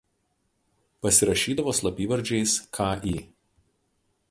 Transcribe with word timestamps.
Pasirašydavo 1.05 1.75
slapyvardžiais 1.79 2.57
Kl. 2.79 3.15